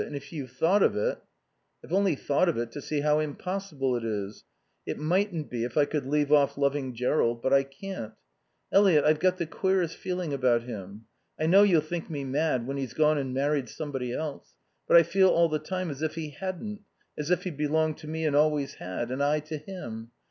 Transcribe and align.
And 0.01 0.15
if 0.15 0.33
you've 0.33 0.49
thought 0.49 0.81
of 0.81 0.95
it" 0.95 1.19
"I've 1.85 1.93
only 1.93 2.15
thought 2.15 2.49
of 2.49 2.57
it 2.57 2.71
to 2.71 2.81
see 2.81 3.01
how 3.01 3.19
impossible 3.19 3.95
it 3.95 4.03
is. 4.03 4.43
It 4.83 4.97
mightn't 4.97 5.51
be 5.51 5.63
if 5.63 5.77
I 5.77 5.85
could 5.85 6.07
leave 6.07 6.31
off 6.31 6.57
loving 6.57 6.95
Jerrold. 6.95 7.43
But 7.43 7.53
I 7.53 7.61
can't...Eliot, 7.61 9.03
I've 9.05 9.19
got 9.19 9.37
the 9.37 9.45
queerest 9.45 9.95
feeling 9.95 10.33
about 10.33 10.63
him. 10.63 11.05
I 11.39 11.45
know 11.45 11.61
you'll 11.61 11.81
think 11.81 12.09
me 12.09 12.23
mad, 12.23 12.65
when 12.65 12.77
he's 12.77 12.95
gone 12.95 13.19
and 13.19 13.31
married 13.31 13.69
somebody 13.69 14.11
else, 14.11 14.55
but 14.87 14.97
I 14.97 15.03
feel 15.03 15.29
all 15.29 15.49
the 15.49 15.59
time 15.59 15.91
as 15.91 16.01
if 16.01 16.15
he 16.15 16.31
hadn't, 16.31 16.81
as 17.15 17.29
if 17.29 17.43
he 17.43 17.51
belonged 17.51 17.97
to 17.99 18.07
me 18.07 18.25
and 18.25 18.35
always 18.35 18.73
had; 18.79 19.11
and 19.11 19.21
I 19.21 19.39
to 19.41 19.57
him. 19.59 20.09